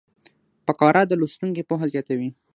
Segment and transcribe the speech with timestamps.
[0.65, 2.29] فقره د لوستونکي پوهه زیاتوي.